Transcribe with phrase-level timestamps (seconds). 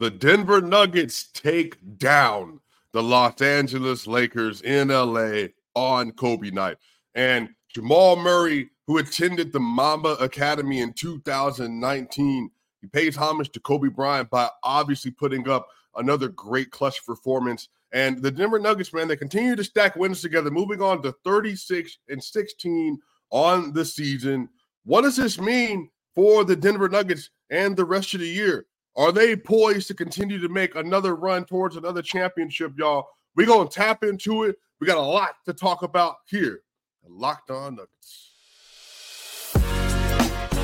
[0.00, 2.58] the Denver Nuggets take down
[2.92, 6.78] the Los Angeles Lakers in LA on Kobe night.
[7.14, 12.50] And Jamal Murray, who attended the Mamba Academy in 2019,
[12.80, 17.68] he pays homage to Kobe Bryant by obviously putting up another great clutch performance.
[17.92, 21.98] And the Denver Nuggets, man, they continue to stack wins together, moving on to 36
[22.08, 22.98] and 16
[23.28, 24.48] on the season.
[24.84, 28.64] What does this mean for the Denver Nuggets and the rest of the year?
[28.96, 33.06] Are they poised to continue to make another run towards another championship, y'all?
[33.36, 34.56] We're going to tap into it.
[34.80, 36.62] We got a lot to talk about here.
[37.06, 38.30] Locked on Nuggets.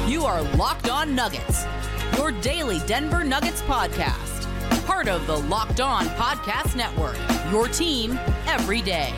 [0.08, 1.66] You are Locked On Nuggets,
[2.16, 4.46] your daily Denver Nuggets podcast.
[4.86, 7.16] Part of the Locked On Podcast Network,
[7.50, 9.12] your team every day.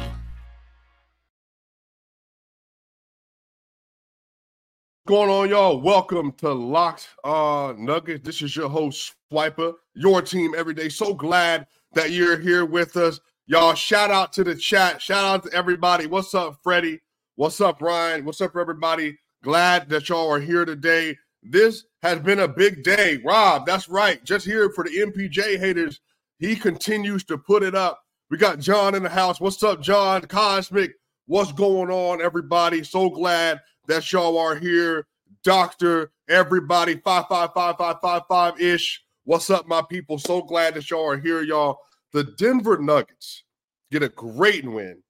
[5.08, 5.80] Going on, y'all?
[5.80, 8.26] Welcome to Locked On Nuggets.
[8.26, 10.90] This is your host, Swipa, your team every day.
[10.90, 13.18] So glad that you're here with us.
[13.46, 15.00] Y'all, shout out to the chat.
[15.00, 16.04] Shout out to everybody.
[16.04, 17.00] What's up, Freddie?
[17.36, 18.26] What's up, Ryan?
[18.26, 19.16] What's up, everybody?
[19.42, 21.16] Glad that y'all are here today.
[21.42, 23.18] This has been a big day.
[23.24, 24.22] Rob, that's right.
[24.24, 26.00] Just here for the MPJ haters.
[26.38, 27.98] He continues to put it up.
[28.30, 29.40] We got John in the house.
[29.40, 30.20] What's up, John?
[30.26, 30.92] Cosmic.
[31.24, 32.84] What's going on, everybody?
[32.84, 35.06] So glad that y'all are here.
[35.42, 39.02] Doctor, everybody, 555 ish.
[39.24, 40.18] What's up, my people?
[40.18, 41.78] So glad that y'all are here, y'all.
[42.12, 43.44] The Denver Nuggets
[43.90, 45.02] get a great win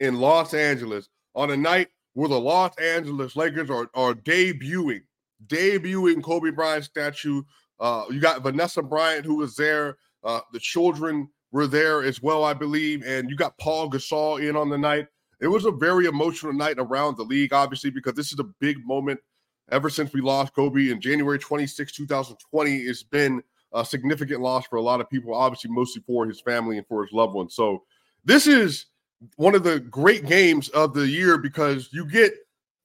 [0.00, 5.02] in Los Angeles on a night where the Los Angeles Lakers are, are debuting,
[5.46, 7.42] debuting Kobe Bryant statue.
[7.80, 9.96] Uh, you got Vanessa Bryant, who was there.
[10.24, 13.02] Uh, the children were there as well, I believe.
[13.04, 15.08] And you got Paul Gasol in on the night.
[15.40, 18.84] It was a very emotional night around the league, obviously, because this is a big
[18.86, 19.20] moment.
[19.70, 23.42] Ever since we lost Kobe in January 26, 2020, it's been
[23.72, 27.04] a significant loss for a lot of people, obviously, mostly for his family and for
[27.04, 27.54] his loved ones.
[27.54, 27.82] So,
[28.24, 28.86] this is
[29.36, 32.34] one of the great games of the year because you get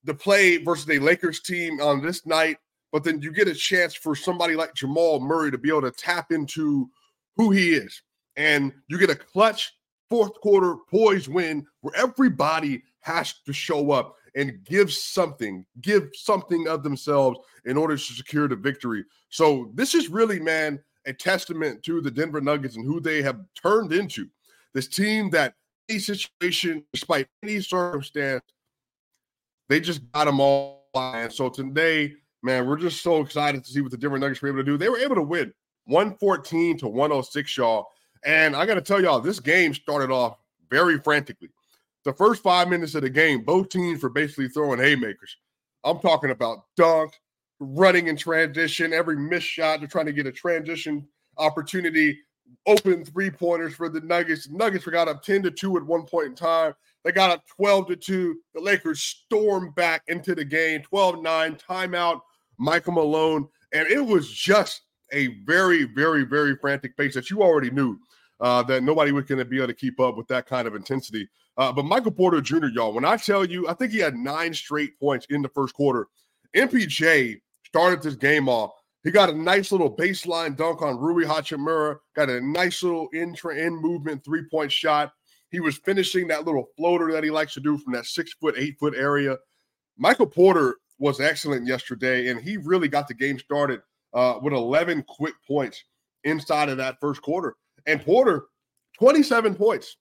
[0.04, 2.58] the play versus a Lakers team on this night,
[2.92, 5.92] but then you get a chance for somebody like Jamal Murray to be able to
[5.92, 6.90] tap into
[7.38, 8.02] who he is.
[8.36, 9.74] And you get a clutch
[10.12, 16.68] fourth quarter poise win where everybody has to show up and give something, give something
[16.68, 19.06] of themselves in order to secure the victory.
[19.30, 23.40] So this is really, man, a testament to the Denver Nuggets and who they have
[23.56, 24.28] turned into.
[24.74, 25.56] This team that
[25.90, 28.44] any situation, despite any circumstance,
[29.70, 30.82] they just got them all.
[30.94, 32.14] And so today,
[32.44, 34.78] man, we're just so excited to see what the Denver Nuggets were able to do.
[34.78, 35.54] They were able to win
[35.86, 37.88] 114 to 106, y'all.
[38.24, 40.38] And I got to tell y'all, this game started off
[40.70, 41.50] very frantically.
[42.04, 45.38] The first five minutes of the game, both teams were basically throwing haymakers.
[45.84, 47.14] I'm talking about dunk,
[47.60, 49.80] running in transition, every missed shot.
[49.80, 52.20] They're trying to get a transition opportunity,
[52.66, 54.50] open three pointers for the Nuggets.
[54.50, 56.74] Nuggets got up 10 to 2 at one point in time.
[57.04, 58.36] They got up 12 to 2.
[58.54, 62.22] The Lakers stormed back into the game, 12 9, timeout,
[62.58, 63.48] Michael Malone.
[63.74, 68.00] And it was just a very, very, very frantic pace that you already knew
[68.42, 70.76] uh, that nobody was going to be able to keep up with that kind of
[70.76, 71.30] intensity.
[71.58, 74.54] Uh, but Michael Porter Jr., y'all, when I tell you, I think he had nine
[74.54, 76.08] straight points in the first quarter.
[76.56, 78.72] MPJ started this game off.
[79.04, 83.36] He got a nice little baseline dunk on Rui Hachimura, got a nice little in,
[83.56, 85.12] in movement three point shot.
[85.50, 88.56] He was finishing that little floater that he likes to do from that six foot,
[88.58, 89.38] eight foot area.
[89.98, 93.82] Michael Porter was excellent yesterday, and he really got the game started
[94.14, 95.84] uh, with 11 quick points
[96.24, 97.56] inside of that first quarter.
[97.86, 98.46] And Porter,
[99.00, 99.98] 27 points.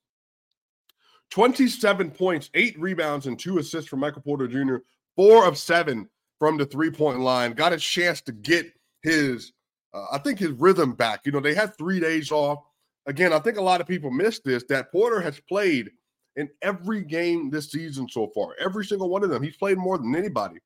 [1.31, 4.77] 27 points, eight rebounds, and two assists from Michael Porter Jr.,
[5.15, 6.09] four of seven
[6.39, 7.53] from the three point line.
[7.53, 8.71] Got a chance to get
[9.01, 9.53] his,
[9.93, 11.21] uh, I think, his rhythm back.
[11.25, 12.59] You know, they had three days off.
[13.07, 15.89] Again, I think a lot of people missed this that Porter has played
[16.35, 19.43] in every game this season so far, every single one of them.
[19.43, 20.59] He's played more than anybody.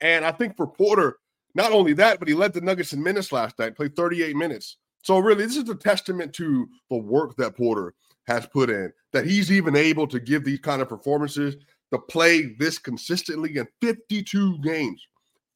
[0.00, 1.16] And I think for Porter,
[1.54, 4.78] not only that, but he led the Nuggets in minutes last night, played 38 minutes.
[5.02, 7.94] So really, this is a testament to the work that Porter
[8.26, 11.56] has put in, that he's even able to give these kind of performances,
[11.90, 15.06] to play this consistently in 52 games,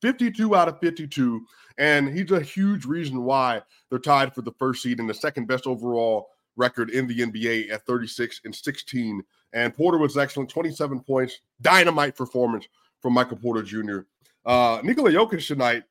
[0.02, 1.46] 52 out of 52.
[1.78, 5.46] And he's a huge reason why they're tied for the first seed and the second
[5.46, 9.22] best overall record in the NBA at 36 and 16.
[9.52, 12.66] And Porter was excellent, 27 points, dynamite performance
[13.00, 14.00] from Michael Porter Jr.
[14.44, 15.84] Uh, Nikola Jokic tonight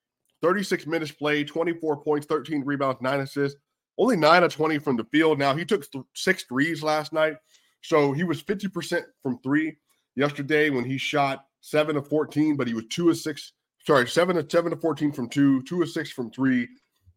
[0.45, 3.59] 36 minutes played, 24 points, 13 rebounds, nine assists,
[3.97, 5.39] only nine of 20 from the field.
[5.39, 7.37] Now, he took th- six threes last night.
[7.81, 9.77] So he was 50% from three
[10.15, 13.53] yesterday when he shot seven of 14, but he was two of six.
[13.87, 16.67] Sorry, seven of seven to 14 from two, two of six from three.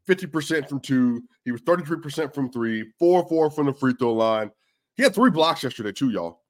[0.09, 1.23] 50% from two.
[1.45, 4.51] He was 33% from three, 4 4 from the free throw line.
[4.97, 6.41] He had three blocks yesterday, too, y'all.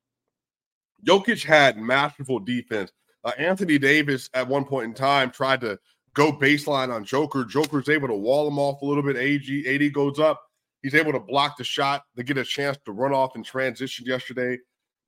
[1.04, 2.92] Jokic had masterful defense.
[3.24, 5.76] Uh, Anthony Davis, at one point in time, tried to
[6.18, 7.44] go baseline on Joker.
[7.44, 9.16] Joker's able to wall him off a little bit.
[9.16, 10.42] AG, AD goes up.
[10.82, 14.04] He's able to block the shot to get a chance to run off and transition
[14.04, 14.58] yesterday.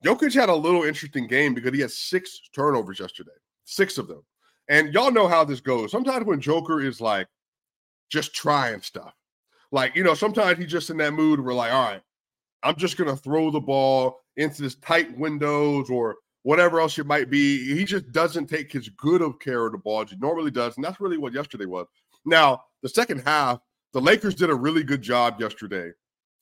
[0.05, 3.33] Jokic had a little interesting game because he had six turnovers yesterday,
[3.65, 4.23] six of them.
[4.69, 5.91] And y'all know how this goes.
[5.91, 7.27] Sometimes when Joker is like
[8.09, 9.13] just trying stuff,
[9.73, 12.03] like, you know, sometimes he's just in that mood where, like, all right,
[12.63, 17.07] I'm just going to throw the ball into this tight windows or whatever else it
[17.07, 17.75] might be.
[17.75, 20.77] He just doesn't take as good of care of the ball as he normally does.
[20.77, 21.87] And that's really what yesterday was.
[22.25, 23.61] Now, the second half,
[23.93, 25.91] the Lakers did a really good job yesterday,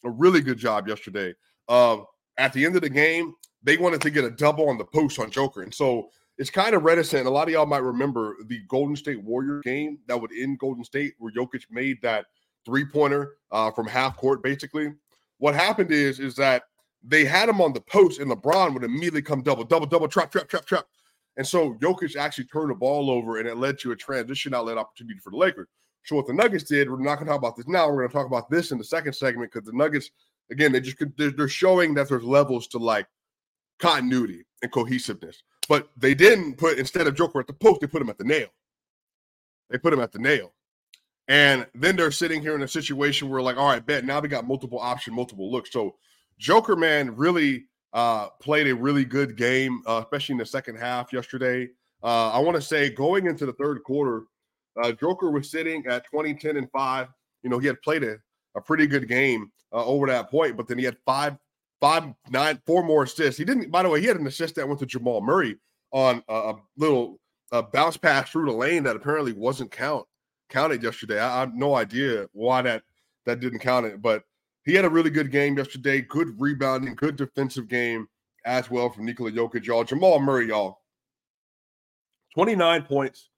[0.04, 1.34] a really good job yesterday.
[1.68, 1.98] Uh,
[2.36, 5.18] at the end of the game, they wanted to get a double on the post
[5.18, 5.62] on Joker.
[5.62, 7.26] And so it's kind of reticent.
[7.26, 10.84] A lot of y'all might remember the Golden State Warrior game that would end Golden
[10.84, 12.26] State, where Jokic made that
[12.64, 14.92] three pointer uh, from half court, basically.
[15.38, 16.64] What happened is, is that
[17.08, 20.30] they had him on the post, and LeBron would immediately come double, double, double, trap,
[20.30, 20.86] trap, trap, trap.
[21.36, 24.76] And so Jokic actually turned the ball over, and it led to a transition outlet
[24.76, 25.68] opportunity for the Lakers.
[26.04, 27.88] So what the Nuggets did, we're not going to talk about this now.
[27.88, 30.10] We're going to talk about this in the second segment because the Nuggets,
[30.50, 33.06] again, they just they're showing that there's levels to like
[33.78, 35.42] continuity and cohesiveness.
[35.68, 38.24] But they didn't put instead of Joker at the post, they put him at the
[38.24, 38.48] nail.
[39.70, 40.54] They put him at the nail.
[41.28, 44.28] And then they're sitting here in a situation where, like, all right, bet now we
[44.28, 45.70] got multiple option, multiple looks.
[45.70, 45.96] So
[46.38, 51.12] Joker man really uh, played a really good game, uh, especially in the second half
[51.12, 51.68] yesterday.
[52.02, 54.22] Uh, I want to say going into the third quarter,
[54.82, 57.08] uh, Joker was sitting at 20, 10, and 5.
[57.42, 58.18] You know, he had played a,
[58.54, 61.36] a pretty good game uh, over that point, but then he had five,
[61.80, 63.38] five, nine, four more assists.
[63.38, 65.56] He didn't, by the way, he had an assist that went to Jamal Murray
[65.92, 67.18] on a, a little
[67.72, 70.06] bounce pass through the lane that apparently wasn't count
[70.48, 71.18] counted yesterday.
[71.18, 72.82] I, I have no idea why that
[73.26, 74.22] that didn't count it, but
[74.68, 76.02] he had a really good game yesterday.
[76.02, 78.06] Good rebounding, good defensive game
[78.44, 79.82] as well from Nikola Jokic, y'all.
[79.82, 80.82] Jamal Murray, y'all.
[82.34, 83.30] 29 points,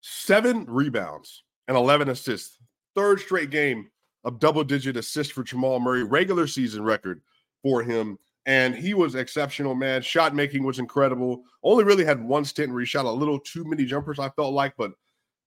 [0.00, 2.58] seven rebounds, and 11 assists.
[2.96, 3.88] Third straight game
[4.24, 7.22] of double digit assists for Jamal Murray, regular season record
[7.62, 8.18] for him.
[8.44, 10.02] And he was exceptional, man.
[10.02, 11.44] Shot making was incredible.
[11.62, 14.54] Only really had one stint where he shot a little too many jumpers, I felt
[14.54, 14.74] like.
[14.76, 14.90] But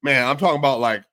[0.04, 1.04] man, I'm talking about like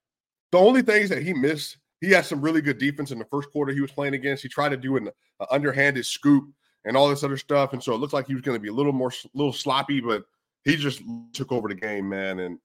[0.53, 3.51] the only things that he missed he had some really good defense in the first
[3.51, 4.43] quarter he was playing against.
[4.43, 5.11] He tried to do an
[5.41, 6.49] uh, underhanded scoop
[6.85, 8.69] and all this other stuff, and so it looked like he was going to be
[8.69, 10.25] a little more, little sloppy, but
[10.65, 11.03] he just
[11.33, 12.41] took over the game, man.
[12.41, 12.59] And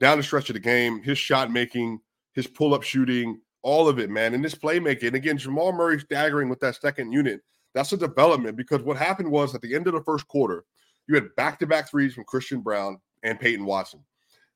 [0.00, 2.00] down the stretch of the game, his shot making,
[2.34, 4.34] his pull up shooting, all of it, man.
[4.34, 7.40] And this playmaking, and again, Jamal Murray staggering with that second unit.
[7.74, 10.64] That's a development because what happened was at the end of the first quarter,
[11.06, 14.00] you had back to back threes from Christian Braun and Peyton Watson.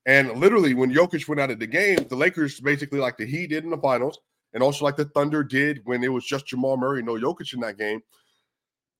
[0.05, 3.47] And literally, when Jokic went out of the game, the Lakers basically like the Heat
[3.47, 4.19] did in the finals,
[4.53, 7.59] and also like the Thunder did when it was just Jamal Murray, no Jokic in
[7.61, 8.01] that game.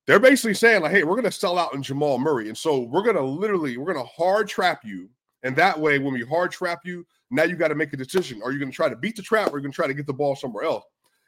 [0.07, 2.80] They're basically saying like, "Hey, we're going to sell out in Jamal Murray, and so
[2.80, 5.10] we're going to literally we're going to hard trap you,
[5.44, 8.42] and that way, when we hard trap you, now you got to make a decision:
[8.44, 9.88] Are you going to try to beat the trap, or are you going to try
[9.88, 10.86] to get the ball somewhere else?"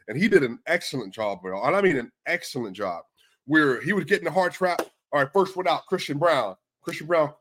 [0.07, 1.63] And he did an excellent job, bro.
[1.63, 3.03] And I mean an excellent job,
[3.45, 4.81] where he was getting the hard trap.
[5.11, 6.55] All right, first one out, Christian Braun.
[6.81, 7.31] Christian Braun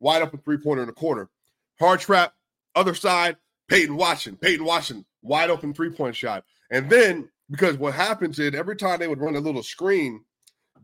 [0.00, 1.28] wide up a three pointer in the corner.
[1.78, 2.34] Hard trap,
[2.74, 3.36] other side,
[3.68, 4.36] Peyton Watson.
[4.36, 6.44] Peyton Watson, wide open three point shot.
[6.70, 10.24] And then, because what happens is every time they would run a little screen,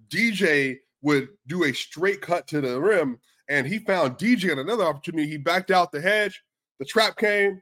[0.08, 3.18] DJ would do a straight cut to the rim.
[3.48, 5.28] And he found DJ in another opportunity.
[5.28, 6.42] He backed out the hedge.
[6.78, 7.60] The trap came,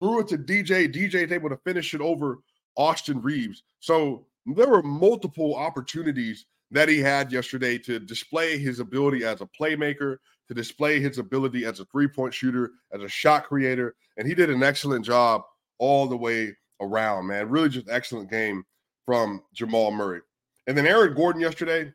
[0.00, 0.92] threw it to DJ.
[0.92, 2.38] DJ is able to finish it over
[2.76, 3.62] Austin Reaves.
[3.78, 9.48] So there were multiple opportunities that he had yesterday to display his ability as a
[9.60, 10.18] playmaker,
[10.50, 13.94] to display his ability as a three point shooter, as a shot creator.
[14.16, 15.42] And he did an excellent job
[15.78, 17.48] all the way around, man.
[17.48, 18.64] Really just excellent game
[19.06, 20.22] from Jamal Murray.
[20.66, 21.92] And then Aaron Gordon yesterday,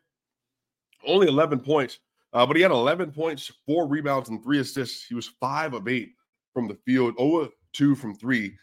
[1.06, 1.98] only 11 points,
[2.32, 5.04] uh, but he had 11 points, four rebounds, and three assists.
[5.04, 6.14] He was five of eight
[6.54, 8.56] from the field, 0 2 from three.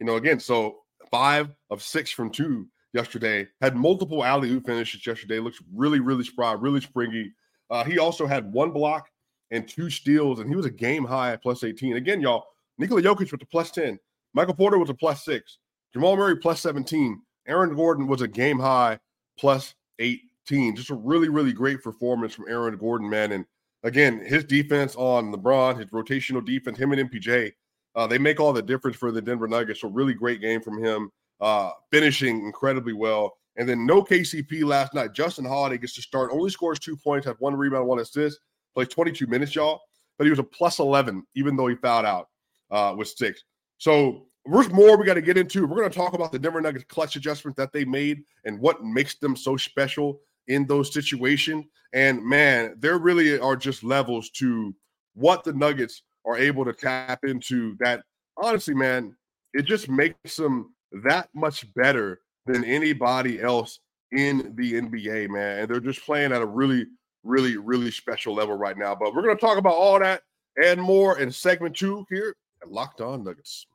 [0.00, 0.78] You know, again, so
[1.12, 3.46] five of six from two yesterday.
[3.60, 5.38] Had multiple alley oop finishes yesterday.
[5.38, 7.32] Looks really, really spry, really springy.
[7.70, 9.08] Uh, he also had one block
[9.50, 11.96] and two steals, and he was a game high at plus 18.
[11.96, 12.46] Again, y'all,
[12.78, 13.98] Nikola Jokic with the plus 10.
[14.34, 15.58] Michael Porter was a plus six.
[15.92, 17.20] Jamal Murray plus 17.
[17.46, 18.98] Aaron Gordon was a game high
[19.38, 20.76] plus 18.
[20.76, 23.32] Just a really, really great performance from Aaron Gordon, man.
[23.32, 23.44] And
[23.82, 27.52] again, his defense on LeBron, his rotational defense, him and MPJ,
[27.94, 29.80] uh, they make all the difference for the Denver Nuggets.
[29.80, 33.38] So really great game from him, uh, finishing incredibly well.
[33.56, 35.14] And then no KCP last night.
[35.14, 38.38] Justin Holiday gets to start, only scores two points, had one rebound, one assist,
[38.78, 39.80] plays 22 minutes, y'all.
[40.16, 42.28] But he was a plus 11, even though he fouled out
[42.70, 43.42] uh, with six.
[43.78, 45.66] So there's more we got to get into.
[45.66, 48.82] We're going to talk about the Denver Nuggets clutch adjustments that they made and what
[48.82, 51.66] makes them so special in those situations.
[51.92, 54.74] And man, there really are just levels to
[55.14, 58.02] what the Nuggets are able to tap into that
[58.36, 59.14] honestly, man,
[59.54, 63.80] it just makes them that much better than anybody else
[64.12, 65.60] in the NBA, man.
[65.60, 66.86] And they're just playing at a really,
[67.24, 68.94] really, really special level right now.
[68.94, 70.22] But we're going to talk about all that
[70.62, 73.66] and more in segment two here at Locked On Nuggets.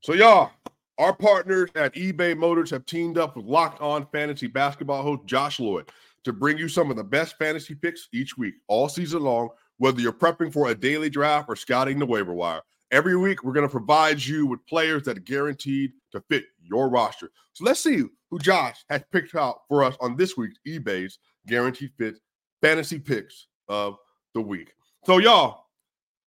[0.00, 0.52] So, y'all,
[0.98, 5.58] our partners at eBay Motors have teamed up with Locked On Fantasy Basketball host Josh
[5.58, 5.90] Lloyd
[6.22, 10.00] to bring you some of the best fantasy picks each week, all season long, whether
[10.00, 12.62] you're prepping for a daily draft or scouting the waiver wire.
[12.92, 16.88] Every week, we're going to provide you with players that are guaranteed to fit your
[16.88, 17.30] roster.
[17.52, 21.92] So let's see who Josh has picked out for us on this week's eBay's Guaranteed
[21.98, 22.16] Fit
[22.62, 23.96] Fantasy Picks of
[24.34, 24.72] the Week.
[25.04, 25.66] So, y'all,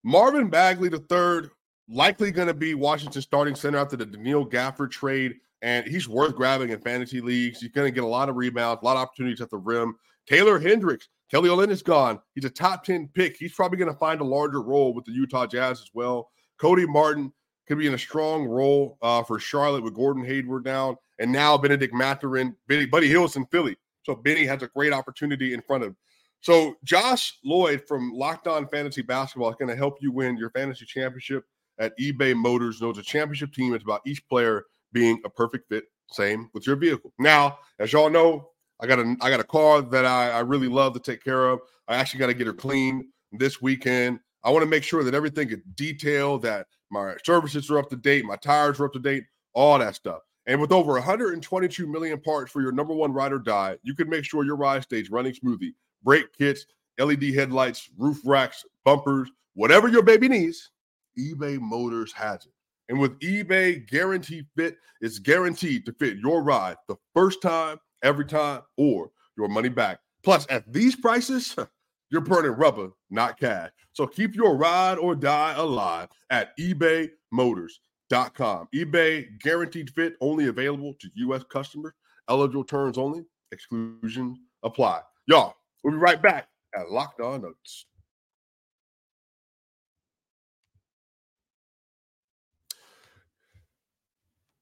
[0.04, 1.50] Marvin Bagley III
[1.90, 6.36] likely going to be Washington starting center after the Daniel Gafford trade, and he's worth
[6.36, 7.60] grabbing in fantasy leagues.
[7.60, 9.96] He's going to get a lot of rebounds, a lot of opportunities at the rim.
[10.28, 12.20] Taylor Hendricks, Kelly Olynyk is gone.
[12.34, 13.38] He's a top 10 pick.
[13.38, 16.30] He's probably going to find a larger role with the Utah Jazz as well.
[16.58, 17.32] Cody Martin
[17.68, 21.58] could be in a strong role uh, for Charlotte with Gordon Hayward down, and now
[21.58, 23.78] Bennedict Mathurin, Benny, Buddy Hield's in Philly.
[24.04, 25.98] So Benny has a great opportunity in front of him.
[26.42, 30.50] So Josh Lloyd from Locked On Fantasy Basketball is going to help you win your
[30.52, 31.44] fantasy championship
[31.80, 35.86] at eBay Motors knows a championship team is about each player being a perfect fit.
[36.12, 37.14] Same with your vehicle.
[37.20, 38.50] Now, as y'all know,
[38.82, 41.50] I got a I got a car that I, I really love to take care
[41.50, 41.60] of.
[41.88, 44.20] I actually got to get her cleaned this weekend.
[44.44, 47.96] I want to make sure that everything is detailed, that my services are up to
[47.96, 50.22] date, my tires are up to date, all that stuff.
[50.46, 54.10] And with over 122 million parts for your number one ride or die, you can
[54.10, 55.76] make sure your ride stays running smoothly.
[56.04, 56.66] Brake kits,
[56.98, 60.72] LED headlights, roof racks, bumpers, whatever your baby needs,
[61.20, 62.54] eBay Motors has it.
[62.88, 68.26] And with eBay Guaranteed Fit, it's guaranteed to fit your ride the first time, every
[68.26, 70.00] time, or your money back.
[70.24, 71.56] Plus, at these prices,
[72.12, 73.72] you're burning rubber, not cash.
[73.94, 78.68] So keep your ride or die alive at ebaymotors.com.
[78.74, 81.44] eBay Guaranteed Fit only available to U.S.
[81.52, 81.94] customers.
[82.30, 83.24] Eligible terms only.
[83.52, 85.02] Exclusions apply.
[85.28, 87.86] Y'all, we'll be right back at Locked On Nuggets.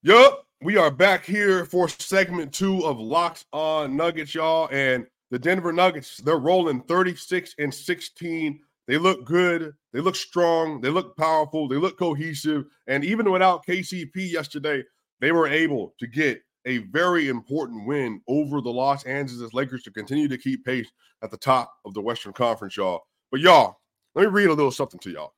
[0.03, 4.67] Yup, we are back here for segment two of Locks On Nuggets, y'all.
[4.71, 8.59] And the Denver Nuggets, they're rolling 36 and 16.
[8.87, 9.73] They look good.
[9.93, 10.81] They look strong.
[10.81, 11.67] They look powerful.
[11.67, 12.65] They look cohesive.
[12.87, 14.83] And even without KCP yesterday,
[15.19, 19.91] they were able to get a very important win over the Los Angeles Lakers to
[19.91, 20.89] continue to keep pace
[21.21, 23.01] at the top of the Western Conference, y'all.
[23.31, 23.77] But y'all,
[24.15, 25.33] let me read a little something to y'all.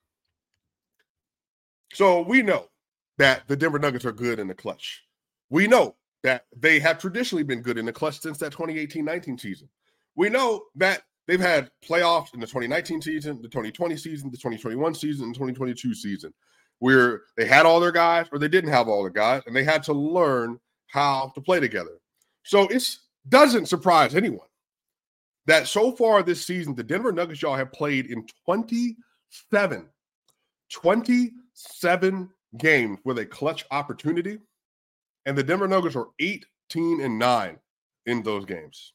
[1.92, 2.68] So we know
[3.18, 5.02] that the Denver Nuggets are good in the clutch.
[5.50, 9.68] We know that they have traditionally been good in the clutch since that 2018-19 season.
[10.16, 14.94] We know that they've had playoffs in the 2019 season, the 2020 season, the 2021
[14.94, 16.32] season, and 2022 season,
[16.78, 19.64] where they had all their guys or they didn't have all their guys, and they
[19.64, 21.98] had to learn how to play together.
[22.42, 22.96] So it
[23.28, 24.46] doesn't surprise anyone
[25.46, 29.88] that so far this season, the Denver Nuggets y'all have played in 27,
[30.70, 32.28] 27
[32.58, 34.38] games with a clutch opportunity,
[35.26, 37.58] and the Denver Nuggets are 18 and 9
[38.06, 38.92] in those games.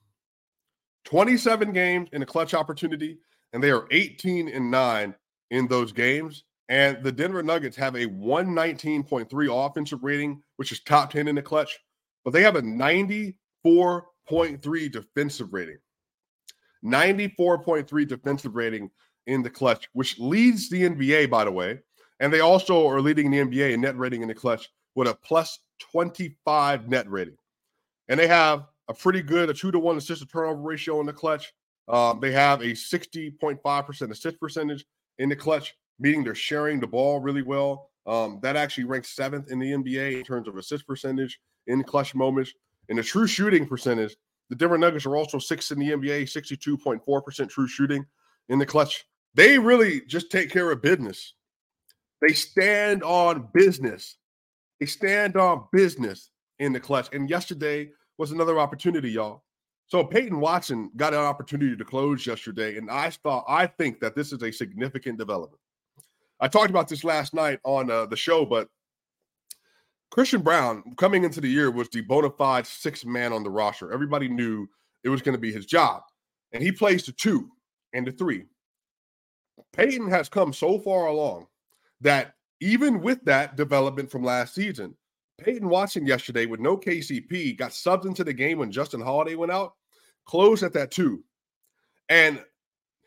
[1.06, 3.18] 27 games in a clutch opportunity,
[3.54, 5.16] and they are 18 and 9
[5.52, 6.44] in those games.
[6.68, 11.44] And the Denver Nuggets have a 119.3 offensive rating, which is top 10 in the
[11.44, 11.78] clutch,
[12.24, 15.78] but they have a 94.3 defensive rating.
[16.84, 18.90] 94.3 defensive rating
[19.28, 21.80] in the clutch, which leads the NBA, by the way,
[22.20, 25.16] and they also are leading the NBA in net rating in the clutch with a
[25.16, 25.60] plus
[25.92, 27.38] 25 net rating.
[28.08, 31.06] And they have a pretty good, a two to one assist to turnover ratio in
[31.06, 31.54] the clutch.
[31.88, 34.86] Um, they have a 60.5% assist percentage
[35.20, 37.90] in the clutch, meaning they're sharing the ball really well.
[38.08, 42.14] Um, that actually ranks seventh in the NBA in terms of assist percentage in clutch
[42.14, 42.54] moments.
[42.90, 44.16] In the true shooting percentage,
[44.50, 48.06] the Denver Nuggets are also sixth in the NBA, 62.4% true shooting
[48.50, 49.06] in the clutch.
[49.34, 51.34] They really just take care of business
[52.26, 54.18] they stand on business.
[54.80, 57.10] They stand on business in the clutch.
[57.14, 59.44] And yesterday was another opportunity, y'all.
[59.88, 64.16] So Peyton Watson got an opportunity to close yesterday, and I thought I think that
[64.16, 65.62] this is a significant development.
[66.40, 68.68] I talked about this last night on uh, the show, but
[70.10, 73.94] Christian Braun coming into the year was the bona fide sixth man on the roster.
[73.94, 74.68] Everybody knew
[75.04, 76.02] it was going to be his job,
[76.52, 77.52] and he plays the two
[77.94, 78.46] and the three.
[79.72, 81.46] Peyton has come so far along
[82.02, 82.34] that
[82.66, 84.96] even with that development from last season,
[85.38, 89.52] Peyton Watson yesterday with no KCP got subbed into the game when Justin Holiday went
[89.52, 89.74] out,
[90.26, 91.24] closed at that two.
[92.10, 92.44] And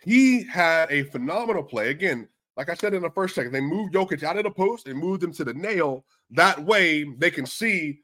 [0.01, 1.89] he had a phenomenal play.
[1.89, 4.87] Again, like I said in the first second, they moved Jokic out of the post
[4.87, 6.05] and moved him to the nail.
[6.31, 8.03] That way they can see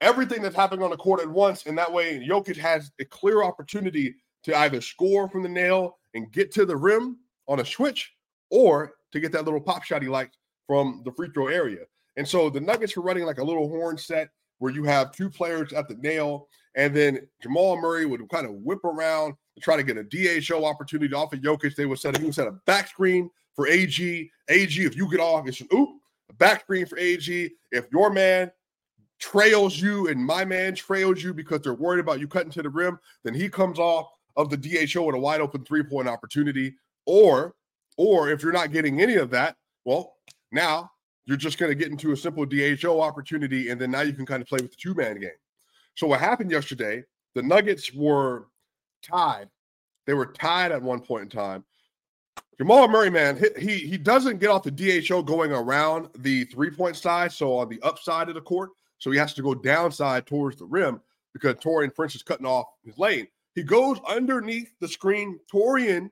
[0.00, 1.66] everything that's happening on the court at once.
[1.66, 6.30] And that way Jokic has a clear opportunity to either score from the nail and
[6.30, 7.18] get to the rim
[7.48, 8.12] on a switch
[8.50, 11.84] or to get that little pop shot he liked from the free throw area.
[12.16, 14.28] And so the Nuggets were running like a little horn set
[14.58, 18.52] where you have two players at the nail, and then Jamal Murray would kind of
[18.52, 21.74] whip around to try to get a DHO opportunity off of Jokic.
[21.74, 24.30] They would set a, he would set a back screen for AG.
[24.48, 25.90] AG, if you get off, it's an oop,
[26.30, 27.50] a back screen for AG.
[27.72, 28.50] If your man
[29.18, 32.68] trails you and my man trails you because they're worried about you cutting to the
[32.68, 36.74] rim, then he comes off of the DHO with a wide open three point opportunity.
[37.06, 37.54] Or,
[37.96, 40.11] or if you're not getting any of that, well,
[40.52, 40.90] now
[41.24, 44.26] you're just going to get into a simple DHO opportunity, and then now you can
[44.26, 45.30] kind of play with the two man game.
[45.94, 47.04] So what happened yesterday?
[47.34, 48.48] The Nuggets were
[49.02, 49.48] tied.
[50.06, 51.64] They were tied at one point in time.
[52.58, 56.96] Jamal Murray, man, he he doesn't get off the DHO going around the three point
[56.96, 58.70] side, so on the upside of the court.
[58.98, 61.00] So he has to go downside towards the rim
[61.32, 63.26] because Taurean Prince is cutting off his lane.
[63.54, 65.38] He goes underneath the screen.
[65.52, 66.10] Taurean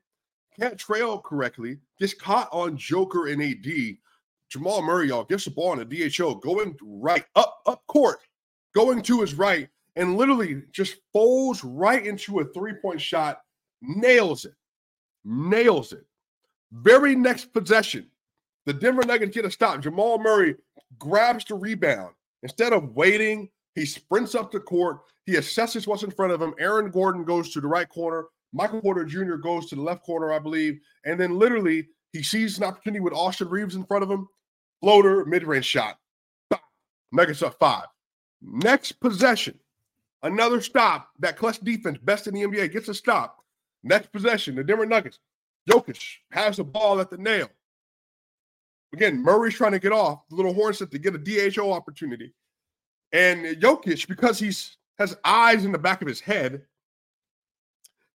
[0.59, 3.97] can't trail correctly, gets caught on Joker and AD.
[4.51, 8.19] Jamal Murray, y'all, gets the ball in the DHO, going right up, up court,
[8.75, 13.41] going to his right, and literally just folds right into a three point shot,
[13.81, 14.55] nails it,
[15.25, 16.05] nails it.
[16.73, 18.09] Very next possession,
[18.67, 19.81] the Denver Nuggets get a stop.
[19.81, 20.57] Jamal Murray
[20.99, 22.15] grabs the rebound.
[22.43, 24.99] Instead of waiting, he sprints up the court.
[25.27, 26.55] He assesses what's in front of him.
[26.59, 28.27] Aaron Gordon goes to the right corner.
[28.53, 29.37] Michael Porter Jr.
[29.37, 30.81] goes to the left corner, I believe.
[31.05, 34.29] And then literally, he sees an opportunity with Austin Reaves in front of him.
[34.81, 35.99] Floater, mid range shot.
[37.13, 37.87] Nuggets up five.
[38.41, 39.59] Next possession,
[40.23, 41.11] another stop.
[41.19, 43.39] That clutch defense, best in the NBA, gets a stop.
[43.83, 45.19] Next possession, the Denver Nuggets.
[45.69, 47.49] Jokic has the ball at the nail.
[48.93, 52.33] Again, Murray's trying to get off the little horn set to get a DHO opportunity.
[53.13, 56.63] And Jokic, because he's has eyes in the back of his head,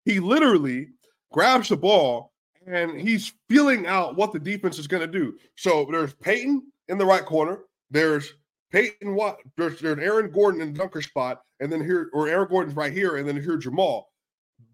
[0.03, 0.89] he literally
[1.31, 2.31] grabs the ball
[2.67, 5.37] and he's feeling out what the defense is going to do.
[5.55, 7.59] So there's Peyton in the right corner.
[7.91, 8.33] There's
[8.71, 12.47] Peyton what there's, there's Aaron Gordon in the dunker spot, and then here or Aaron
[12.49, 14.09] Gordon's right here, and then here Jamal.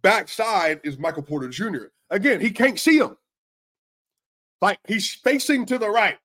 [0.01, 1.85] Backside is Michael Porter Jr.
[2.09, 3.17] Again, he can't see him.
[4.61, 6.17] Like he's facing to the right.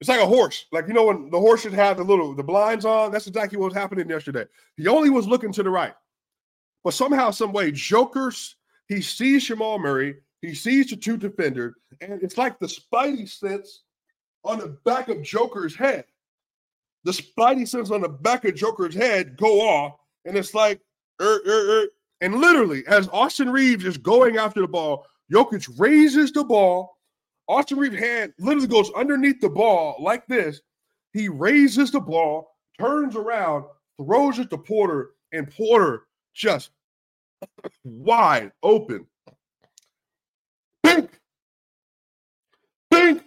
[0.00, 0.66] It's like a horse.
[0.72, 3.12] Like you know when the horses have the little the blinds on.
[3.12, 4.44] That's exactly what was happening yesterday.
[4.76, 5.94] He only was looking to the right,
[6.84, 8.56] but somehow, some way, Joker's
[8.88, 10.16] he sees Jamal Murray.
[10.42, 13.82] He sees the two defenders, and it's like the Spidey sense
[14.44, 16.04] on the back of Joker's head.
[17.04, 20.80] The Spidey sense on the back of Joker's head go off, and it's like,
[21.20, 21.88] er, er, er.
[22.20, 26.96] and literally, as Austin Reaves is going after the ball, Jokic raises the ball.
[27.48, 30.60] Austin Reaves' hand literally goes underneath the ball like this.
[31.12, 33.64] He raises the ball, turns around,
[34.00, 36.02] throws it to Porter, and Porter
[36.34, 36.70] just
[37.84, 39.06] wide open
[43.00, 43.24] Bink.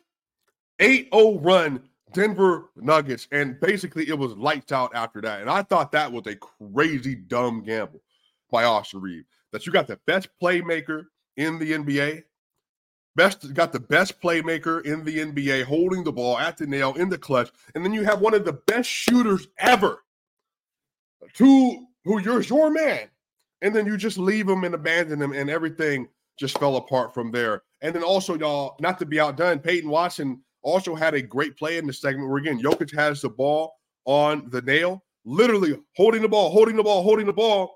[0.79, 3.27] 8 0 run, Denver Nuggets.
[3.31, 5.41] And basically, it was lights out after that.
[5.41, 8.01] And I thought that was a crazy, dumb gamble
[8.49, 9.25] by Austin Reed.
[9.51, 11.05] That you got the best playmaker
[11.37, 12.23] in the NBA,
[13.15, 17.09] best got the best playmaker in the NBA holding the ball at the nail in
[17.09, 20.03] the clutch, and then you have one of the best shooters ever
[21.33, 23.09] to who you're your man,
[23.61, 26.07] and then you just leave him and abandon him, and everything
[26.39, 27.63] just fell apart from there.
[27.81, 31.77] And then also, y'all, not to be outdone, Peyton Watson also had a great play
[31.77, 33.73] in the segment where again Jokic has the ball
[34.05, 37.73] on the nail, literally holding the ball, holding the ball, holding the ball.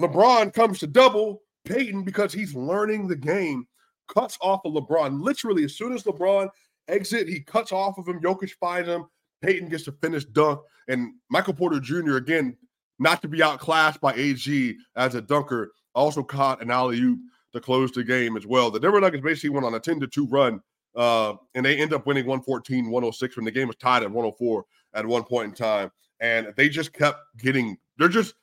[0.00, 3.66] LeBron comes to double Peyton because he's learning the game,
[4.08, 5.20] cuts off of LeBron.
[5.20, 6.48] Literally, as soon as LeBron
[6.88, 8.20] exit, he cuts off of him.
[8.20, 9.04] Jokic finds him.
[9.42, 10.60] Peyton gets to finish dunk.
[10.88, 12.56] And Michael Porter Jr., again,
[12.98, 17.18] not to be outclassed by AG as a dunker, also caught an alley oop
[17.52, 18.70] to close the game as well.
[18.70, 20.60] The Denver Nuggets basically went on a 10 to 2 run,
[20.96, 24.64] uh, and they end up winning 114 106 when the game was tied at 104
[24.94, 25.90] at one point in time.
[26.20, 28.34] And they just kept getting, they're just,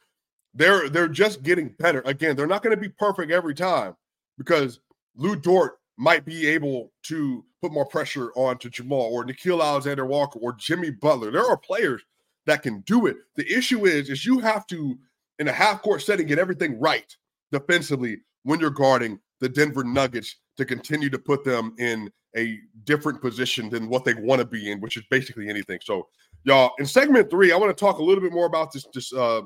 [0.53, 2.01] they're they're just getting better.
[2.05, 3.95] Again, they're not going to be perfect every time
[4.37, 4.79] because
[5.15, 10.39] Lu Dort might be able to put more pressure onto Jamal or Nickeil Alexander Walker
[10.39, 11.31] or Jimmy Butler.
[11.31, 12.03] There are players
[12.45, 13.17] that can do it.
[13.35, 14.97] The issue is, is you have to,
[15.39, 17.15] in a half court setting, get everything right
[17.51, 23.21] defensively when you're guarding the Denver Nuggets to continue to put them in a different
[23.21, 25.79] position than what they want to be in, which is basically anything.
[25.83, 26.07] So,
[26.45, 29.11] y'all, in segment three, I want to talk a little bit more about this this
[29.11, 29.41] uh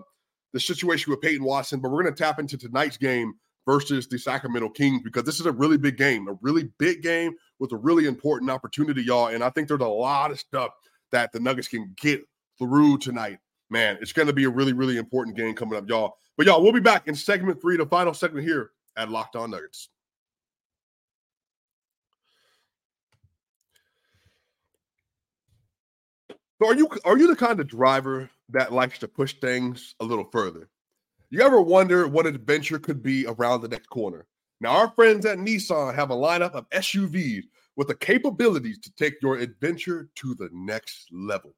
[0.54, 3.34] the situation with Peyton Watson, but we're going to tap into tonight's game
[3.66, 7.34] versus the Sacramento Kings because this is a really big game, a really big game
[7.58, 9.28] with a really important opportunity, y'all.
[9.28, 10.72] And I think there's a lot of stuff
[11.12, 12.22] that the Nuggets can get
[12.60, 13.40] through tonight.
[13.70, 16.18] Man, it's going to be a really, really important game coming up, y'all.
[16.36, 19.52] But y'all, we'll be back in segment three, the final segment here at Locked On
[19.52, 19.90] Nuggets.
[26.62, 30.06] So are you are you the kind of driver that likes to push things a
[30.06, 30.70] little further?
[31.32, 34.28] You ever wonder what adventure could be around the next corner?
[34.60, 37.46] Now, our friends at Nissan have a lineup of SUVs
[37.78, 41.56] with the capabilities to take your adventure to the next level.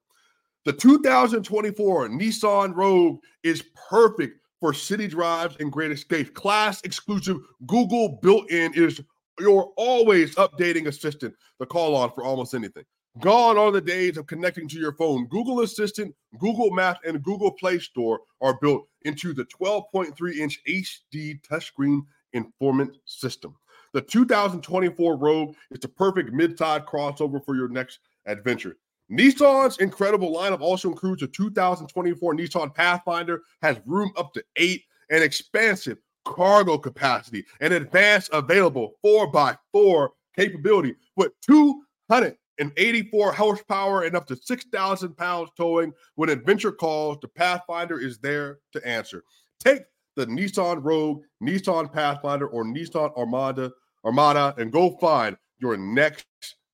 [0.63, 6.29] The 2024 Nissan Rogue is perfect for city drives and great escapes.
[6.29, 7.35] Class exclusive
[7.67, 9.01] Google built in is
[9.37, 12.85] your always updating assistant to call on for almost anything.
[13.19, 15.27] Gone are the days of connecting to your phone.
[15.27, 21.41] Google Assistant, Google Maps, and Google Play Store are built into the 12.3 inch HD
[21.41, 21.99] touchscreen
[22.31, 23.57] informant system.
[23.91, 28.77] The 2024 Rogue is the perfect mid-size crossover for your next adventure.
[29.11, 35.23] Nissan's incredible lineup also includes a 2024 Nissan Pathfinder, has room up to eight, and
[35.23, 45.17] expansive cargo capacity, and advanced available 4x4 capability with 284 horsepower and up to 6,000
[45.17, 45.93] pounds towing.
[46.15, 49.23] When adventure calls, the Pathfinder is there to answer.
[49.59, 49.81] Take
[50.15, 53.71] the Nissan Rogue, Nissan Pathfinder, or Nissan Armada,
[54.05, 56.25] Armada, and go find your next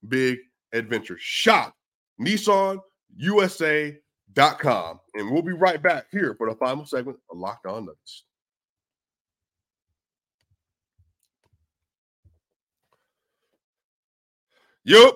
[0.08, 0.38] big
[0.72, 1.16] adventure.
[1.18, 1.74] Shop
[2.20, 5.00] NissanUSA.com.
[5.14, 8.24] And we'll be right back here for the final segment of Locked On Nuggets.
[14.84, 15.14] Yep.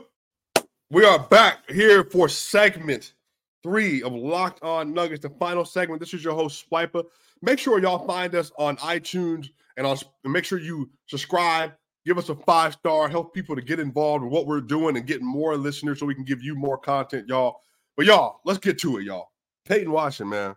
[0.91, 3.15] We are back here for segment
[3.63, 6.01] three of Locked On Nuggets, the final segment.
[6.01, 7.05] This is your host, Swipa.
[7.43, 11.73] Make sure y'all find us on iTunes and on, make sure you subscribe,
[12.07, 15.07] give us a five star, help people to get involved with what we're doing and
[15.07, 17.61] getting more listeners so we can give you more content, y'all.
[17.97, 19.29] But y'all, let's get to it, y'all.
[19.65, 20.55] Peyton Watson, man.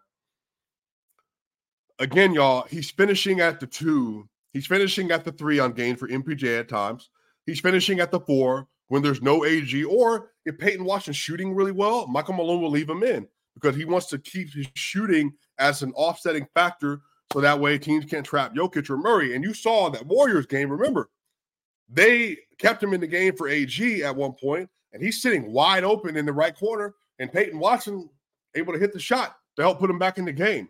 [2.00, 4.28] Again, y'all, he's finishing at the two.
[4.54, 7.10] He's finishing at the three on gain for MPJ at times.
[7.46, 11.72] He's finishing at the four when there's no AG, or if Peyton Watson's shooting really
[11.72, 15.82] well, Michael Malone will leave him in because he wants to keep his shooting as
[15.82, 17.02] an offsetting factor
[17.34, 19.36] so that way teams can't trap Jokic or Murray.
[19.36, 21.10] And you saw that Warriors game, remember,
[21.90, 25.84] they kept him in the game for AG at one point, and he's sitting wide
[25.84, 28.10] open in the right corner, and Peyton Watson
[28.56, 30.70] able to hit the shot to help put him back in the game.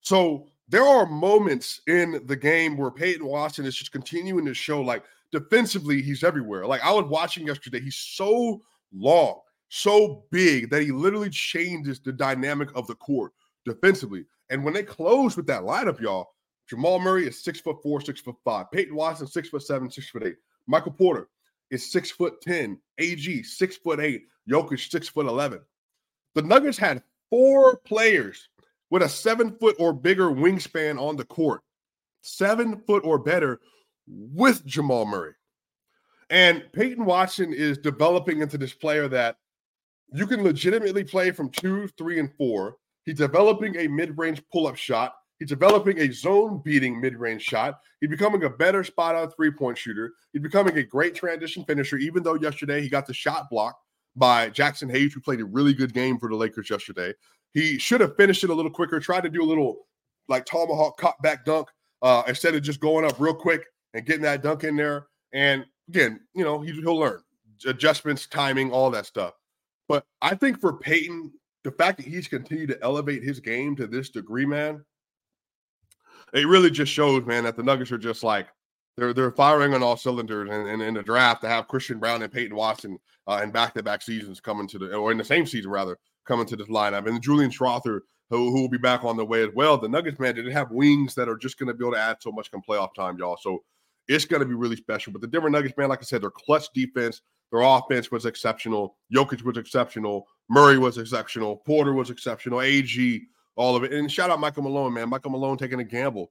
[0.00, 4.80] So there are moments in the game where Peyton Watson is just continuing to show
[4.80, 6.66] like defensively, he's everywhere.
[6.66, 8.60] Like I was watching yesterday, he's so
[8.92, 13.32] long, so big that he literally changes the dynamic of the court
[13.64, 14.24] defensively.
[14.50, 16.28] And when they close with that lineup, y'all,
[16.68, 18.70] Jamal Murray is six foot four, six foot five.
[18.72, 20.36] Peyton Watson, six foot seven, six foot eight.
[20.66, 21.28] Michael Porter
[21.70, 22.78] is six foot ten.
[22.98, 24.26] AG, six foot eight.
[24.48, 25.60] Jokic, six foot eleven.
[26.34, 28.48] The Nuggets had four players
[28.90, 31.62] with a seven foot or bigger wingspan on the court.
[32.22, 33.60] Seven foot or better
[34.06, 35.32] with Jamal Murray.
[36.30, 39.36] And Peyton Watson is developing into this player that
[40.12, 42.76] you can legitimately play from two, three, and four.
[43.04, 45.14] He's developing a mid range pull up shot.
[45.38, 47.80] He's developing a zone beating mid range shot.
[48.00, 50.12] He's becoming a better spot on three point shooter.
[50.32, 53.82] He's becoming a great transition finisher, even though yesterday he got the shot blocked
[54.16, 57.12] by Jaxson Hayes, who played a really good game for the Lakers yesterday.
[57.52, 59.86] He should have finished it a little quicker, tried to do a little
[60.28, 61.68] like tomahawk cut back dunk
[62.02, 65.06] uh, instead of just going up real quick and getting that dunk in there.
[65.32, 67.20] And again, you know, he, he'll learn
[67.66, 69.34] adjustments, timing, all that stuff.
[69.88, 71.32] But I think for Peyton,
[71.64, 74.84] the fact that he's continued to elevate his game to this degree, man,
[76.36, 78.48] it really just shows, man, that the Nuggets are just like
[78.96, 80.50] they're they're firing on all cylinders.
[80.50, 83.82] And, in the draft, to have Christian Braun and Peyton Watson uh, in back to
[83.82, 87.06] back seasons coming to the or in the same season rather coming to this lineup,
[87.06, 89.78] and Julian Strawther who, who will be back on the way as well.
[89.78, 92.16] The Nuggets, man, didn't have wings that are just going to be able to add
[92.20, 93.38] so much come playoff time, y'all.
[93.40, 93.62] So
[94.08, 95.12] it's going to be really special.
[95.12, 97.22] But the Denver Nuggets, man, like I said, their clutch defense,
[97.52, 98.96] their offense was exceptional.
[99.14, 100.26] Jokic was exceptional.
[100.48, 101.56] Murray was exceptional.
[101.58, 102.60] Porter was exceptional.
[102.60, 103.22] AG,
[103.56, 103.92] all of it.
[103.92, 105.08] And shout out Michael Malone, man.
[105.08, 106.30] Michael Malone taking a gamble,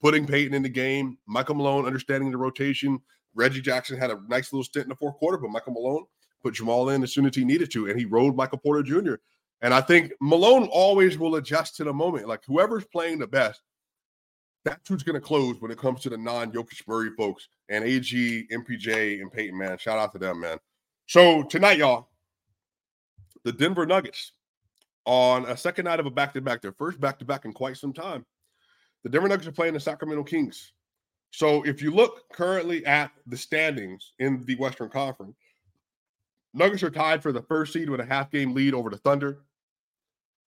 [0.00, 1.18] putting Peyton in the game.
[1.26, 3.00] Michael Malone understanding the rotation,
[3.34, 6.04] Reggie Jackson had a nice little stint in the fourth quarter, but Michael Malone
[6.42, 9.14] put Jamal in as soon as he needed to, and he rode Michael Porter Jr.
[9.62, 12.28] And I think Malone always will adjust to the moment.
[12.28, 13.62] Like whoever's playing the best,
[14.64, 18.48] that's who's going to close when it comes to the non-Jokic Murray folks and AG,
[18.50, 19.56] MPJ, and Peyton.
[19.56, 20.58] Man, shout out to them, man.
[21.06, 22.08] So tonight, y'all,
[23.44, 24.32] the Denver Nuggets
[25.06, 28.26] on a second night of a back-to-back, their first back-to-back in quite some time.
[29.04, 30.72] The Denver Nuggets are playing the Sacramento Kings.
[31.30, 35.36] So if you look currently at the standings in the Western Conference,
[36.54, 39.42] Nuggets are tied for the first seed with a half game lead over the Thunder.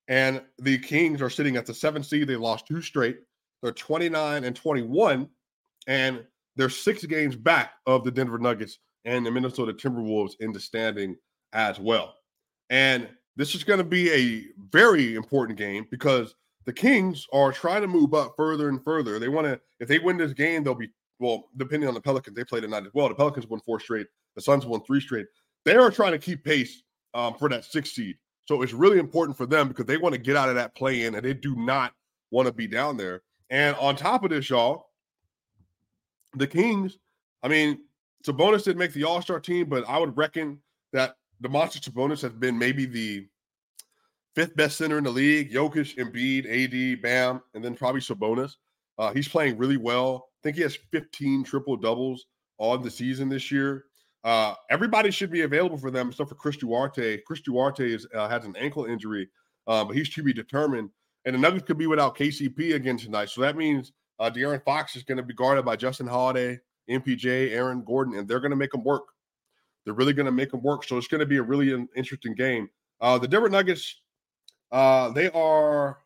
[0.08, 2.26] And the Kings are sitting at the seventh seed.
[2.26, 3.18] They lost two straight.
[3.62, 5.28] They're 29 and 21.
[5.86, 6.24] And
[6.56, 11.14] they're six games back of the Denver Nuggets and the Minnesota Timberwolves in the standing
[11.52, 12.14] as well.
[12.70, 16.34] And this is going to be a very important game because
[16.66, 19.20] the Kings are trying to move up further and further.
[19.20, 22.36] They want to, if they win this game, they'll be, well, depending on the Pelicans,
[22.36, 23.08] they play tonight as well.
[23.08, 25.26] The Pelicans won four straight, the Suns won three straight.
[25.64, 26.82] They are trying to keep pace
[27.14, 28.16] um, for that six seed.
[28.46, 31.04] So it's really important for them because they want to get out of that play
[31.04, 31.92] in and they do not
[32.32, 33.22] want to be down there.
[33.50, 34.86] And on top of this, y'all,
[36.34, 36.98] the Kings,
[37.44, 37.78] I mean,
[38.26, 40.58] Sabonis didn't make the All Star team, but I would reckon
[40.92, 43.26] that Domantas Sabonis has been maybe the
[44.34, 45.52] fifth best center in the league.
[45.52, 48.56] Jokic, Embiid, AD, Bam, and then probably Sabonis.
[48.98, 50.28] Uh, he's playing really well.
[50.32, 52.26] I think he has 15 triple doubles
[52.58, 53.84] on the season this year.
[54.24, 57.18] Uh, everybody should be available for them, except for Chris Duarte.
[57.26, 59.28] Chris Duarte is, uh, has an ankle injury,
[59.66, 60.90] uh, but he's to be determined.
[61.24, 63.30] And the Nuggets could be without KCP again tonight.
[63.30, 66.58] So that means uh, De'Aaron Fox is going to be guarded by Justin Holiday,
[66.90, 69.04] MPJ, Aaron Gordon, and they're going to make him work.
[69.88, 70.84] They're really going to make them work.
[70.84, 72.68] So it's going to be a really interesting game.
[73.00, 74.02] Uh, the Denver Nuggets,
[74.70, 75.96] uh, they are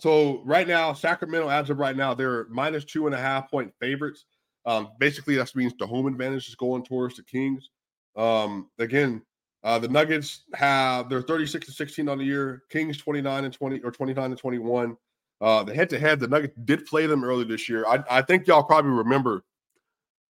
[0.00, 3.72] so right now, Sacramento, as of right now, they're minus two and a half point
[3.78, 4.24] favorites.
[4.64, 7.68] Um, basically, that means the home advantage is going towards the Kings.
[8.16, 9.20] Um, again,
[9.62, 12.62] uh, the Nuggets have they're 36 and 16 on the year.
[12.70, 14.96] Kings 29 and 20 or 29 and 21.
[15.40, 17.84] Uh, the head to head, the Nuggets did play them earlier this year.
[17.86, 19.44] I, I think y'all probably remember.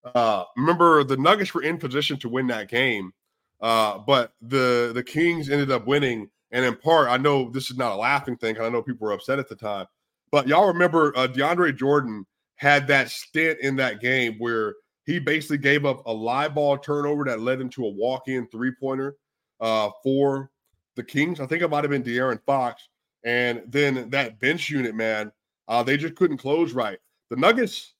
[0.04, 3.12] Uh, remember the Nuggets were in position to win that game,
[3.60, 6.30] uh, but the the Kings ended up winning.
[6.50, 9.06] And in part, I know this is not a laughing thing, because I know people
[9.06, 9.86] were upset at the time.
[10.30, 12.24] But y'all remember uh, DeAndre Jordan
[12.56, 17.24] had that stint in that game where he basically gave up a live ball turnover
[17.24, 19.16] that led into a walk-in three-pointer
[19.60, 20.50] uh, for
[20.94, 21.40] the Kings.
[21.40, 22.88] I think it might have been De'Aaron Fox.
[23.24, 25.32] And then that bench unit, man,
[25.66, 26.98] uh, they just couldn't close right.
[27.30, 27.93] The Nuggets,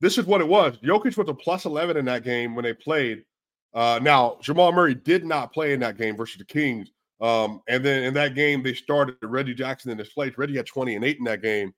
[0.00, 0.76] this is what it was.
[0.78, 3.24] Jokic was a plus 11 in that game when they played.
[3.74, 6.90] Uh, now, Jamal Murray did not play in that game versus the Kings.
[7.20, 10.32] Um, and then in that game, they started Reggie Jackson in his place.
[10.36, 11.74] Reggie had 20 and 8 in that game.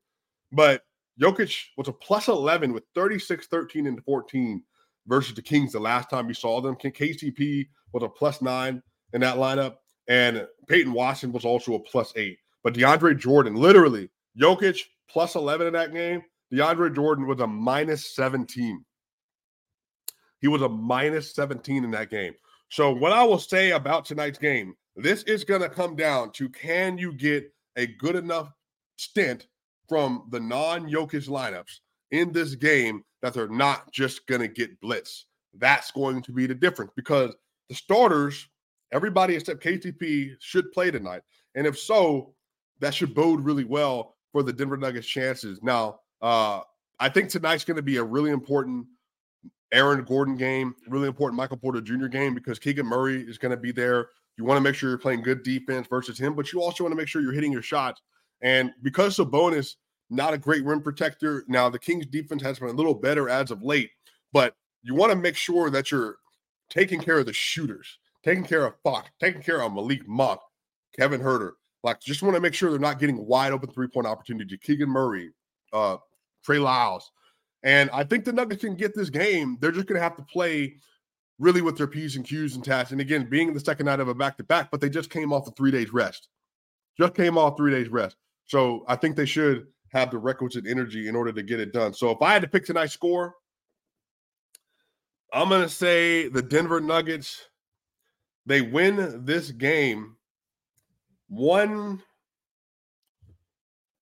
[0.53, 0.83] But
[1.21, 4.63] Jokic was a plus 11 with 36, 13, and 14
[5.07, 6.77] versus the Kings the last time we saw them.
[6.77, 9.77] KCP was a plus nine in that lineup,
[10.09, 12.39] and Peyton Watson was also a plus eight.
[12.63, 16.23] But DeAndre Jordan, literally, Jokic plus 11 in that game.
[16.53, 18.85] DeAndre Jordan was a minus 17.
[20.41, 22.35] He was a minus 17 in that game.
[22.71, 26.49] So, what I will say about tonight's game, this is going to come down to
[26.49, 28.53] can you get a good enough
[28.97, 29.47] stint
[29.89, 35.27] from the non-Jokic lineups in this game that they're not just going to get blitz.
[35.55, 37.35] That's going to be the difference because
[37.69, 38.49] the starters,
[38.93, 41.23] everybody except KCP, should play tonight.
[41.55, 42.35] And if so,
[42.81, 45.61] that should bode really well for the Denver Nuggets' chances.
[45.63, 46.61] Now, uh,
[46.99, 48.87] I think tonight's going to be a really important
[49.73, 52.07] Aaron Gordon game, really important Michael Porter Jr.
[52.07, 54.09] game because Keegan Murray is going to be there.
[54.37, 56.93] You want to make sure you're playing good defense versus him, but you also want
[56.93, 58.03] to make sure you're hitting your shots
[58.43, 59.77] and because Sabonis
[60.11, 61.45] not a great rim protector.
[61.47, 63.91] Now the Kings defense has been a little better as of late,
[64.33, 66.17] but you want to make sure that you're
[66.69, 70.41] taking care of the shooters, taking care of Fox, taking care of Malik Monk,
[70.99, 71.53] Kevin Huerter.
[71.83, 74.59] Like just want to make sure they're not getting wide open three point opportunity.
[74.59, 75.31] Keegan Murray,
[75.73, 75.97] uh,
[76.45, 77.11] Trey Lyles.
[77.63, 79.59] And I think the Nuggets can get this game.
[79.61, 80.77] They're just going to have to play
[81.39, 82.67] really with their P's and Q's and.
[82.69, 85.33] And again, being the second night of a back to back, but they just came
[85.33, 86.29] off a three days rest.
[86.99, 88.17] Just came off three days rest.
[88.47, 91.93] So I think they should have the requisite energy in order to get it done.
[91.93, 93.35] So if I had to pick tonight's score,
[95.33, 97.47] I'm going to say the Denver Nuggets
[98.47, 100.17] they win this game
[101.29, 102.03] one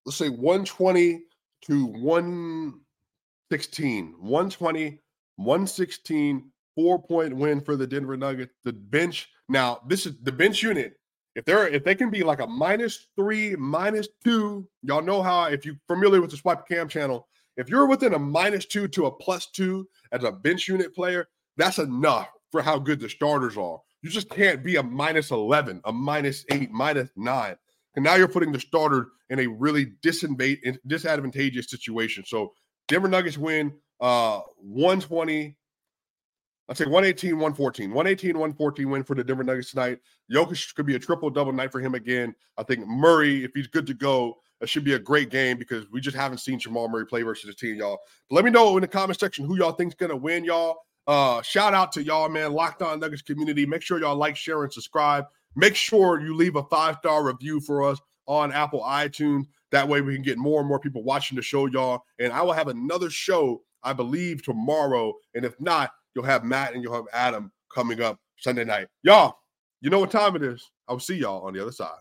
[0.07, 1.20] let's say 120
[1.62, 5.01] to 116 120
[5.37, 10.62] 116 four point win for the denver nuggets the bench now this is the bench
[10.62, 10.99] unit
[11.38, 15.44] if they're if they can be like a minus three, minus two, y'all know how
[15.44, 19.07] if you're familiar with the swipe cam channel, If you're within a minus two to
[19.07, 23.57] a plus two as a bench unit player, that's enough for how good the starters
[23.57, 23.81] are.
[24.03, 27.55] You just can't be a minus 11, a minus eight, minus nine.
[27.98, 32.24] And now you're putting the starter in a really disadvantageous situation.
[32.24, 32.52] So
[32.87, 35.56] Denver Nuggets win uh 120.
[36.68, 37.90] I'd say 118, 114.
[37.90, 39.98] 118, 114 win for the Denver Nuggets tonight.
[40.32, 42.37] Jokic could be a triple double night for him again.
[42.56, 45.90] I think Murray, if he's good to go, it should be a great game because
[45.90, 47.98] we just haven't seen Jamal Murray play versus the team, y'all.
[48.30, 50.76] But let me know in the comment section who y'all think's gonna win, y'all.
[51.08, 52.52] Uh, shout out to y'all, man.
[52.52, 53.66] Locked on Nuggets community.
[53.66, 55.24] Make sure y'all like, share, and subscribe.
[55.56, 59.46] Make sure you leave a five star review for us on Apple iTunes.
[59.70, 62.02] That way we can get more and more people watching the show, y'all.
[62.18, 65.12] And I will have another show, I believe, tomorrow.
[65.34, 68.88] And if not, you'll have Matt and you'll have Adam coming up Sunday night.
[69.02, 69.37] Y'all,
[69.80, 70.70] you know what time it is.
[70.88, 71.98] I will see y'all on the other side.